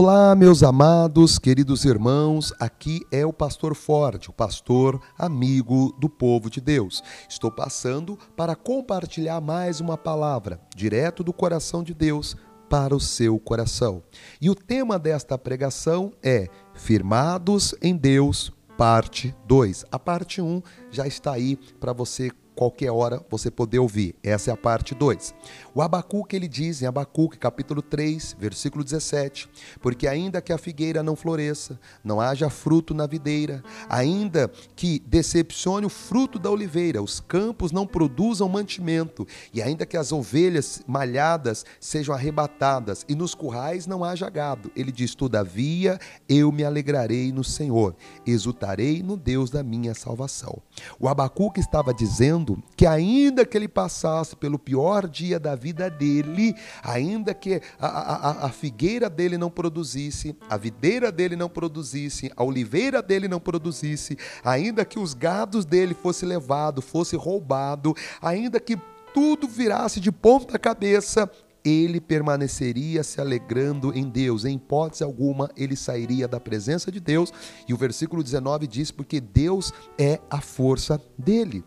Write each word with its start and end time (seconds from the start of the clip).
Olá, 0.00 0.32
meus 0.36 0.62
amados, 0.62 1.40
queridos 1.40 1.84
irmãos, 1.84 2.54
aqui 2.60 3.04
é 3.10 3.26
o 3.26 3.32
Pastor 3.32 3.74
Forte, 3.74 4.30
o 4.30 4.32
pastor 4.32 5.02
amigo 5.18 5.92
do 5.98 6.08
povo 6.08 6.48
de 6.48 6.60
Deus. 6.60 7.02
Estou 7.28 7.50
passando 7.50 8.16
para 8.36 8.54
compartilhar 8.54 9.40
mais 9.40 9.80
uma 9.80 9.98
palavra, 9.98 10.60
direto 10.76 11.24
do 11.24 11.32
coração 11.32 11.82
de 11.82 11.94
Deus 11.94 12.36
para 12.70 12.94
o 12.94 13.00
seu 13.00 13.40
coração. 13.40 14.00
E 14.40 14.48
o 14.48 14.54
tema 14.54 15.00
desta 15.00 15.36
pregação 15.36 16.12
é 16.22 16.46
Firmados 16.74 17.74
em 17.82 17.96
Deus, 17.96 18.52
parte 18.76 19.34
2. 19.48 19.84
A 19.90 19.98
parte 19.98 20.40
1 20.40 20.46
um 20.46 20.62
já 20.92 21.08
está 21.08 21.32
aí 21.32 21.56
para 21.80 21.92
você 21.92 22.30
qualquer 22.58 22.90
hora 22.90 23.24
você 23.30 23.52
poder 23.52 23.78
ouvir. 23.78 24.16
Essa 24.20 24.50
é 24.50 24.52
a 24.52 24.56
parte 24.56 24.92
2. 24.92 25.32
O 25.72 25.80
Abacuque 25.80 26.34
ele 26.34 26.48
diz 26.48 26.82
em 26.82 26.86
Abacuque 26.86 27.38
capítulo 27.38 27.80
3, 27.80 28.34
versículo 28.36 28.82
17: 28.82 29.48
Porque 29.80 30.08
ainda 30.08 30.40
que 30.40 30.52
a 30.52 30.58
figueira 30.58 31.00
não 31.00 31.14
floresça, 31.14 31.78
não 32.02 32.20
haja 32.20 32.50
fruto 32.50 32.92
na 32.92 33.06
videira, 33.06 33.62
ainda 33.88 34.50
que 34.74 34.98
decepcione 35.06 35.86
o 35.86 35.88
fruto 35.88 36.36
da 36.36 36.50
oliveira, 36.50 37.00
os 37.00 37.20
campos 37.20 37.70
não 37.70 37.86
produzam 37.86 38.48
mantimento, 38.48 39.24
e 39.54 39.62
ainda 39.62 39.86
que 39.86 39.96
as 39.96 40.10
ovelhas 40.10 40.82
malhadas 40.84 41.64
sejam 41.78 42.12
arrebatadas 42.12 43.04
e 43.08 43.14
nos 43.14 43.36
currais 43.36 43.86
não 43.86 44.02
haja 44.02 44.28
gado, 44.28 44.68
ele 44.74 44.90
diz: 44.90 45.14
Todavia 45.14 45.96
eu 46.28 46.50
me 46.50 46.64
alegrarei 46.64 47.30
no 47.30 47.44
Senhor, 47.44 47.94
exultarei 48.26 49.00
no 49.00 49.16
Deus 49.16 49.48
da 49.48 49.62
minha 49.62 49.94
salvação. 49.94 50.60
O 50.98 51.06
Abacuque 51.06 51.60
estava 51.60 51.94
dizendo 51.94 52.47
que, 52.76 52.86
ainda 52.86 53.44
que 53.44 53.56
ele 53.56 53.68
passasse 53.68 54.36
pelo 54.36 54.58
pior 54.58 55.08
dia 55.08 55.38
da 55.38 55.54
vida 55.54 55.90
dele, 55.90 56.54
ainda 56.82 57.34
que 57.34 57.60
a, 57.78 57.86
a, 57.86 58.46
a 58.46 58.48
figueira 58.50 59.10
dele 59.10 59.36
não 59.36 59.50
produzisse, 59.50 60.36
a 60.48 60.56
videira 60.56 61.10
dele 61.10 61.34
não 61.34 61.48
produzisse, 61.48 62.30
a 62.36 62.44
oliveira 62.44 63.02
dele 63.02 63.26
não 63.26 63.40
produzisse, 63.40 64.16
ainda 64.44 64.84
que 64.84 64.98
os 64.98 65.14
gados 65.14 65.64
dele 65.64 65.94
fosse 65.94 66.24
levado, 66.24 66.80
fosse 66.80 67.16
roubado, 67.16 67.94
ainda 68.22 68.60
que 68.60 68.78
tudo 69.12 69.48
virasse 69.48 70.00
de 70.00 70.12
ponta 70.12 70.58
cabeça, 70.58 71.30
ele 71.64 72.00
permaneceria 72.00 73.02
se 73.02 73.20
alegrando 73.20 73.92
em 73.96 74.08
Deus. 74.08 74.44
Em 74.44 74.54
hipótese 74.56 75.02
alguma, 75.02 75.50
ele 75.56 75.76
sairia 75.76 76.28
da 76.28 76.40
presença 76.40 76.90
de 76.90 77.00
Deus. 77.00 77.32
E 77.66 77.74
o 77.74 77.76
versículo 77.76 78.22
19 78.22 78.66
diz: 78.66 78.90
Porque 78.90 79.20
Deus 79.20 79.72
é 79.98 80.20
a 80.30 80.40
força 80.40 81.00
dele. 81.16 81.64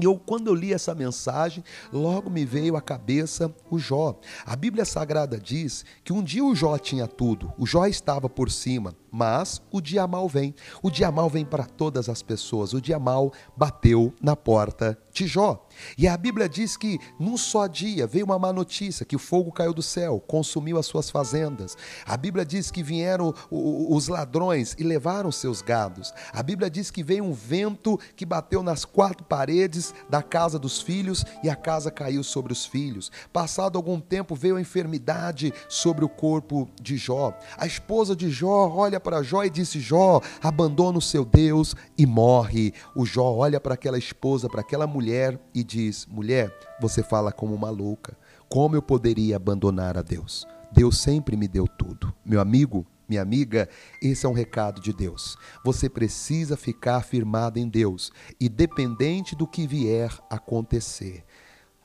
E 0.00 0.04
eu, 0.04 0.18
quando 0.18 0.46
eu 0.48 0.54
li 0.54 0.72
essa 0.72 0.94
mensagem, 0.94 1.62
logo 1.92 2.30
me 2.30 2.44
veio 2.44 2.76
à 2.76 2.80
cabeça 2.80 3.54
o 3.70 3.78
Jó. 3.78 4.18
A 4.44 4.56
Bíblia 4.56 4.84
Sagrada 4.84 5.38
diz 5.38 5.84
que 6.02 6.12
um 6.12 6.22
dia 6.22 6.44
o 6.44 6.54
Jó 6.54 6.78
tinha 6.78 7.06
tudo, 7.06 7.52
o 7.58 7.66
Jó 7.66 7.86
estava 7.86 8.28
por 8.28 8.50
cima, 8.50 8.94
mas 9.12 9.60
o 9.70 9.80
dia 9.80 10.06
mal 10.06 10.26
vem. 10.26 10.54
O 10.82 10.90
dia 10.90 11.12
mal 11.12 11.28
vem 11.28 11.44
para 11.44 11.66
todas 11.66 12.08
as 12.08 12.22
pessoas. 12.22 12.72
O 12.72 12.80
dia 12.80 12.98
mal 12.98 13.30
bateu 13.54 14.14
na 14.22 14.34
porta 14.34 14.98
de 15.12 15.26
Jó. 15.26 15.66
E 15.98 16.08
a 16.08 16.16
Bíblia 16.16 16.48
diz 16.48 16.76
que 16.76 16.98
num 17.20 17.36
só 17.36 17.66
dia 17.66 18.06
veio 18.06 18.24
uma 18.24 18.38
má 18.38 18.52
notícia, 18.52 19.04
que 19.04 19.14
o 19.14 19.18
fogo 19.18 19.52
caiu 19.52 19.74
do 19.74 19.82
céu, 19.82 20.18
consumiu 20.20 20.78
as 20.78 20.86
suas 20.86 21.10
fazendas. 21.10 21.76
A 22.06 22.16
Bíblia 22.16 22.44
diz 22.44 22.70
que 22.70 22.82
vieram 22.82 23.34
os 23.50 24.08
ladrões 24.08 24.74
e 24.78 24.82
levaram 24.82 25.30
seus 25.30 25.60
gados. 25.60 26.14
A 26.32 26.42
Bíblia 26.42 26.70
diz 26.70 26.90
que 26.90 27.02
veio 27.02 27.24
um 27.24 27.32
vento 27.32 28.00
que 28.16 28.24
bateu 28.24 28.62
nas 28.62 28.84
quatro 28.84 29.24
paredes 29.24 29.94
da 30.08 30.22
casa 30.22 30.58
dos 30.58 30.80
filhos 30.80 31.24
e 31.42 31.50
a 31.50 31.56
casa 31.56 31.90
caiu 31.90 32.24
sobre 32.24 32.52
os 32.52 32.64
filhos. 32.64 33.12
Passado 33.32 33.76
algum 33.76 34.00
tempo 34.00 34.34
veio 34.34 34.56
a 34.56 34.60
enfermidade 34.60 35.52
sobre 35.68 36.04
o 36.04 36.08
corpo 36.08 36.68
de 36.80 36.96
Jó. 36.96 37.36
A 37.58 37.66
esposa 37.66 38.16
de 38.16 38.30
Jó 38.30 38.70
olha 38.74 39.01
para 39.02 39.22
Jó 39.22 39.44
e 39.44 39.50
disse: 39.50 39.80
Jó, 39.80 40.20
abandona 40.42 40.98
o 40.98 41.02
seu 41.02 41.24
Deus 41.24 41.74
e 41.98 42.06
morre. 42.06 42.72
O 42.94 43.04
Jó 43.04 43.34
olha 43.34 43.60
para 43.60 43.74
aquela 43.74 43.98
esposa, 43.98 44.48
para 44.48 44.60
aquela 44.60 44.86
mulher 44.86 45.38
e 45.54 45.62
diz: 45.62 46.06
Mulher, 46.06 46.56
você 46.80 47.02
fala 47.02 47.32
como 47.32 47.54
uma 47.54 47.70
louca. 47.70 48.16
Como 48.48 48.76
eu 48.76 48.82
poderia 48.82 49.36
abandonar 49.36 49.96
a 49.98 50.02
Deus? 50.02 50.46
Deus 50.72 50.98
sempre 50.98 51.36
me 51.36 51.48
deu 51.48 51.66
tudo. 51.66 52.14
Meu 52.24 52.40
amigo, 52.40 52.86
minha 53.08 53.20
amiga, 53.20 53.68
esse 54.00 54.24
é 54.24 54.28
um 54.28 54.32
recado 54.32 54.80
de 54.80 54.92
Deus. 54.92 55.36
Você 55.62 55.88
precisa 55.88 56.56
ficar 56.56 57.02
firmado 57.02 57.58
em 57.58 57.68
Deus, 57.68 58.10
independente 58.40 59.36
do 59.36 59.46
que 59.46 59.66
vier 59.66 60.10
acontecer. 60.30 61.24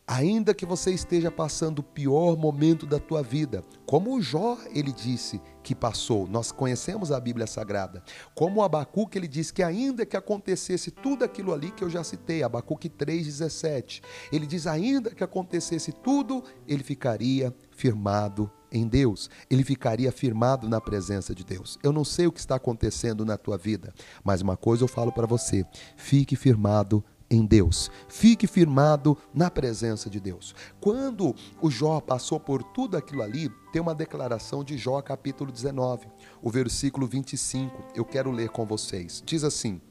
Ainda 0.09 0.53
que 0.53 0.65
você 0.65 0.91
esteja 0.91 1.29
passando 1.29 1.79
o 1.79 1.83
pior 1.83 2.37
momento 2.37 2.85
da 2.85 2.97
tua 2.97 3.21
vida, 3.21 3.61
como 3.85 4.15
o 4.15 4.21
Jó 4.21 4.57
ele 4.73 4.93
disse 4.93 5.41
que 5.61 5.75
passou, 5.75 6.25
nós 6.25 6.49
conhecemos 6.49 7.11
a 7.11 7.19
Bíblia 7.19 7.45
Sagrada. 7.45 8.01
Como 8.33 8.61
o 8.61 8.63
Abacuque 8.63 9.17
ele 9.17 9.27
diz 9.27 9.51
que 9.51 9.61
ainda 9.61 10.05
que 10.05 10.15
acontecesse 10.15 10.91
tudo 10.91 11.25
aquilo 11.25 11.53
ali 11.53 11.71
que 11.71 11.83
eu 11.83 11.89
já 11.89 12.05
citei, 12.05 12.41
Abacuque 12.41 12.87
3:17, 12.87 14.01
ele 14.31 14.45
diz 14.45 14.65
ainda 14.65 15.13
que 15.13 15.25
acontecesse 15.25 15.91
tudo, 15.91 16.41
ele 16.65 16.85
ficaria 16.85 17.53
firmado 17.71 18.49
em 18.71 18.87
Deus, 18.87 19.29
ele 19.49 19.63
ficaria 19.65 20.09
firmado 20.09 20.69
na 20.69 20.79
presença 20.79 21.35
de 21.35 21.43
Deus. 21.43 21.77
Eu 21.83 21.91
não 21.91 22.05
sei 22.05 22.27
o 22.27 22.31
que 22.31 22.39
está 22.39 22.55
acontecendo 22.55 23.25
na 23.25 23.37
tua 23.37 23.57
vida, 23.57 23.93
mas 24.23 24.41
uma 24.41 24.55
coisa 24.55 24.85
eu 24.85 24.87
falo 24.87 25.11
para 25.11 25.27
você: 25.27 25.65
fique 25.97 26.37
firmado 26.37 27.03
em 27.29 27.45
Deus. 27.45 27.91
Fique 28.07 28.47
firmado 28.47 29.17
na 29.33 29.49
presença 29.49 30.09
de 30.09 30.19
Deus. 30.19 30.55
Quando 30.79 31.35
o 31.61 31.69
Jó 31.69 31.99
passou 31.99 32.39
por 32.39 32.63
tudo 32.63 32.97
aquilo 32.97 33.21
ali, 33.21 33.49
tem 33.71 33.81
uma 33.81 33.95
declaração 33.95 34.63
de 34.63 34.77
Jó, 34.77 35.01
capítulo 35.01 35.51
19, 35.51 36.07
o 36.41 36.49
versículo 36.49 37.07
25. 37.07 37.91
Eu 37.95 38.05
quero 38.05 38.31
ler 38.31 38.49
com 38.49 38.65
vocês. 38.65 39.21
Diz 39.25 39.43
assim: 39.43 39.81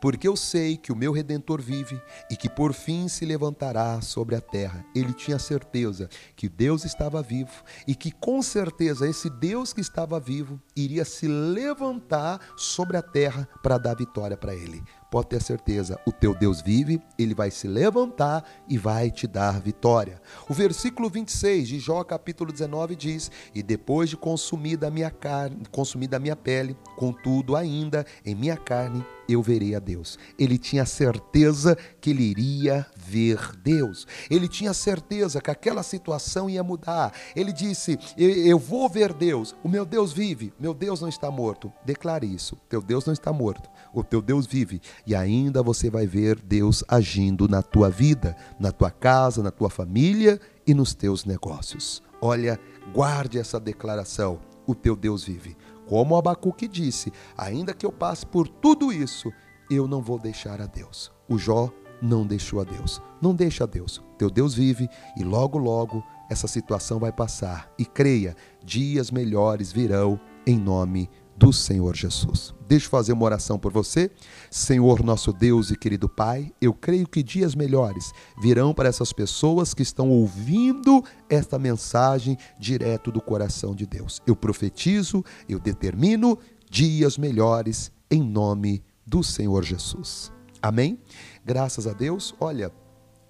porque 0.00 0.26
eu 0.26 0.36
sei 0.36 0.76
que 0.76 0.92
o 0.92 0.96
meu 0.96 1.12
redentor 1.12 1.60
vive 1.60 2.00
e 2.30 2.36
que 2.36 2.48
por 2.48 2.72
fim 2.72 3.08
se 3.08 3.24
levantará 3.24 4.00
sobre 4.00 4.34
a 4.34 4.40
terra. 4.40 4.84
Ele 4.94 5.12
tinha 5.12 5.38
certeza 5.38 6.08
que 6.34 6.48
Deus 6.48 6.84
estava 6.84 7.22
vivo 7.22 7.62
e 7.86 7.94
que 7.94 8.10
com 8.10 8.42
certeza 8.42 9.08
esse 9.08 9.30
Deus 9.30 9.72
que 9.72 9.80
estava 9.80 10.18
vivo 10.18 10.60
iria 10.76 11.04
se 11.04 11.26
levantar 11.26 12.40
sobre 12.56 12.96
a 12.96 13.02
terra 13.02 13.48
para 13.62 13.78
dar 13.78 13.94
vitória 13.94 14.36
para 14.36 14.54
ele. 14.54 14.82
Pode 15.12 15.28
ter 15.28 15.42
certeza, 15.42 16.00
o 16.06 16.10
teu 16.10 16.34
Deus 16.34 16.62
vive, 16.62 16.98
ele 17.18 17.34
vai 17.34 17.50
se 17.50 17.68
levantar 17.68 18.42
e 18.66 18.78
vai 18.78 19.10
te 19.10 19.26
dar 19.26 19.60
vitória. 19.60 20.18
O 20.48 20.54
versículo 20.54 21.10
26 21.10 21.68
de 21.68 21.78
Jó, 21.78 22.02
capítulo 22.02 22.50
19 22.50 22.96
diz: 22.96 23.30
"E 23.54 23.62
depois 23.62 24.08
de 24.08 24.16
consumida 24.16 24.88
a 24.88 24.90
minha 24.90 25.10
carne, 25.10 25.64
consumida 25.70 26.16
a 26.16 26.18
minha 26.18 26.34
pele, 26.34 26.74
contudo 26.96 27.54
ainda 27.54 28.06
em 28.24 28.34
minha 28.34 28.56
carne 28.56 29.04
eu 29.28 29.42
verei 29.42 29.74
a 29.74 29.78
Deus. 29.78 30.18
Ele 30.38 30.58
tinha 30.58 30.84
certeza 30.84 31.76
que 32.00 32.10
ele 32.10 32.22
iria 32.22 32.86
ver 32.96 33.38
Deus. 33.56 34.06
Ele 34.30 34.48
tinha 34.48 34.74
certeza 34.74 35.40
que 35.40 35.50
aquela 35.50 35.82
situação 35.82 36.48
ia 36.48 36.62
mudar. 36.62 37.12
Ele 37.34 37.52
disse: 37.52 37.98
Eu 38.16 38.58
vou 38.58 38.88
ver 38.88 39.12
Deus. 39.12 39.54
O 39.62 39.68
meu 39.68 39.84
Deus 39.84 40.12
vive. 40.12 40.52
Meu 40.58 40.74
Deus 40.74 41.00
não 41.00 41.08
está 41.08 41.30
morto. 41.30 41.72
Declare 41.84 42.26
isso. 42.26 42.56
Teu 42.68 42.82
Deus 42.82 43.06
não 43.06 43.12
está 43.12 43.32
morto. 43.32 43.70
O 43.92 44.02
teu 44.02 44.20
Deus 44.20 44.46
vive. 44.46 44.80
E 45.06 45.14
ainda 45.14 45.62
você 45.62 45.90
vai 45.90 46.06
ver 46.06 46.40
Deus 46.40 46.84
agindo 46.88 47.48
na 47.48 47.62
tua 47.62 47.90
vida, 47.90 48.36
na 48.58 48.70
tua 48.70 48.90
casa, 48.90 49.42
na 49.42 49.50
tua 49.50 49.68
família 49.68 50.40
e 50.66 50.74
nos 50.74 50.94
teus 50.94 51.24
negócios. 51.24 52.02
Olha, 52.20 52.58
guarde 52.94 53.38
essa 53.38 53.58
declaração. 53.58 54.40
O 54.66 54.74
teu 54.74 54.94
Deus 54.94 55.24
vive. 55.24 55.56
Como 55.88 56.16
Abacuque 56.16 56.68
disse: 56.68 57.12
ainda 57.36 57.74
que 57.74 57.84
eu 57.84 57.90
passe 57.90 58.24
por 58.24 58.46
tudo 58.46 58.92
isso, 58.92 59.32
eu 59.68 59.88
não 59.88 60.00
vou 60.00 60.18
deixar 60.18 60.60
a 60.60 60.66
Deus. 60.66 61.10
O 61.28 61.36
Jó 61.36 61.70
não 62.00 62.26
deixou 62.26 62.60
a 62.60 62.64
Deus. 62.64 63.00
Não 63.20 63.34
deixa 63.34 63.64
a 63.64 63.66
Deus. 63.66 64.02
Teu 64.18 64.30
Deus 64.30 64.54
vive 64.54 64.88
e 65.16 65.24
logo, 65.24 65.58
logo 65.58 66.02
essa 66.30 66.48
situação 66.48 66.98
vai 66.98 67.12
passar. 67.12 67.72
E 67.78 67.84
creia, 67.84 68.36
dias 68.64 69.10
melhores 69.10 69.72
virão 69.72 70.18
em 70.46 70.58
nome 70.58 71.02
de 71.04 71.12
do 71.42 71.52
Senhor 71.52 71.96
Jesus. 71.96 72.54
Deixa 72.68 72.86
eu 72.86 72.90
fazer 72.90 73.12
uma 73.12 73.24
oração 73.24 73.58
por 73.58 73.72
você. 73.72 74.08
Senhor, 74.48 75.02
nosso 75.02 75.32
Deus 75.32 75.72
e 75.72 75.76
querido 75.76 76.08
Pai, 76.08 76.52
eu 76.60 76.72
creio 76.72 77.04
que 77.04 77.20
dias 77.20 77.56
melhores 77.56 78.12
virão 78.40 78.72
para 78.72 78.88
essas 78.88 79.12
pessoas 79.12 79.74
que 79.74 79.82
estão 79.82 80.08
ouvindo 80.08 81.02
esta 81.28 81.58
mensagem 81.58 82.38
direto 82.60 83.10
do 83.10 83.20
coração 83.20 83.74
de 83.74 83.84
Deus. 83.84 84.20
Eu 84.24 84.36
profetizo, 84.36 85.24
eu 85.48 85.58
determino 85.58 86.38
dias 86.70 87.18
melhores 87.18 87.90
em 88.08 88.22
nome 88.22 88.84
do 89.04 89.24
Senhor 89.24 89.64
Jesus. 89.64 90.30
Amém? 90.62 90.96
Graças 91.44 91.88
a 91.88 91.92
Deus. 91.92 92.32
Olha, 92.38 92.70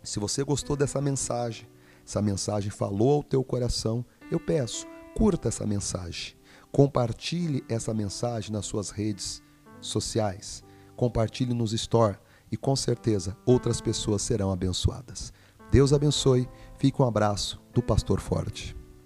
se 0.03 0.20
você 0.20 0.44
gostou 0.44 0.76
dessa 0.76 1.00
mensagem, 1.00 1.67
essa 2.06 2.20
mensagem 2.20 2.70
falou 2.70 3.14
ao 3.14 3.23
teu 3.23 3.43
coração, 3.43 4.05
eu 4.31 4.38
peço, 4.38 4.87
curta 5.14 5.49
essa 5.49 5.64
mensagem 5.64 6.42
Compartilhe 6.73 7.63
essa 7.69 7.93
mensagem 7.93 8.51
nas 8.51 8.65
suas 8.65 8.89
redes 8.89 9.43
sociais. 9.79 10.65
Compartilhe 10.97 11.53
nos 11.53 11.75
store 11.75 12.19
e 12.51 12.57
com 12.57 12.75
certeza 12.75 13.37
outras 13.45 13.79
pessoas 13.79 14.23
serão 14.23 14.51
abençoadas. 14.51 15.35
Deus 15.71 15.93
abençoe. 15.93 16.49
Fique 16.79 17.01
um 17.01 17.07
abraço 17.07 17.61
do 17.75 17.83
Pastor 17.83 18.21
Forte. 18.21 18.75